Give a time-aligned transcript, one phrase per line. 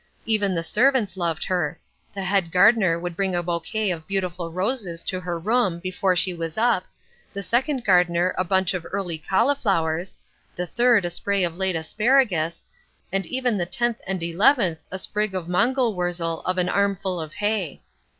[0.25, 1.79] Even the servants loved her.
[2.11, 6.33] The head gardener would bring a bouquet of beautiful roses to her room before she
[6.33, 6.85] was up,
[7.33, 10.15] the second gardener a bunch of early cauliflowers,
[10.55, 12.65] the third a spray of late asparagus,
[13.13, 17.33] and even the tenth and eleventh a sprig of mangel wurzel of an armful of
[17.35, 17.83] hay.